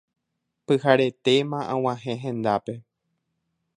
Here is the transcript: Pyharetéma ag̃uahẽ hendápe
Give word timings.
Pyharetéma 0.65 1.59
ag̃uahẽ 1.73 2.15
hendápe 2.25 2.73